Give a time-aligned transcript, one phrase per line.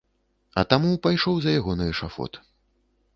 [0.61, 2.41] А таму пайшоў за яго на эшафот.